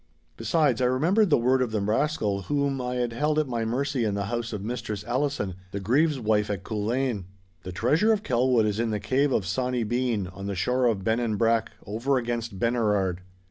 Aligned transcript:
Besides, 0.35 0.81
I 0.81 0.85
remembered 0.85 1.29
the 1.29 1.37
word 1.37 1.61
of 1.61 1.69
the 1.69 1.79
rascal 1.79 2.41
whom 2.49 2.81
I 2.81 2.95
had 2.95 3.13
held 3.13 3.37
at 3.37 3.47
my 3.47 3.65
mercy 3.65 4.03
in 4.03 4.15
the 4.15 4.25
house 4.33 4.51
of 4.51 4.63
Mistress 4.63 5.03
Allison, 5.03 5.53
the 5.69 5.79
Grieve's 5.79 6.19
wife 6.19 6.49
at 6.49 6.63
Culzean. 6.63 7.25
'The 7.61 7.71
treasure 7.71 8.11
of 8.11 8.23
Kelwood 8.23 8.65
is 8.65 8.79
in 8.79 8.89
the 8.89 8.99
cave 8.99 9.31
of 9.31 9.45
Sawny 9.45 9.83
Bean 9.83 10.25
on 10.25 10.47
the 10.47 10.55
shore 10.55 10.87
of 10.87 11.03
Bennanbrack 11.03 11.67
over 11.85 12.17
against 12.17 12.57
Benerard. 12.57 13.21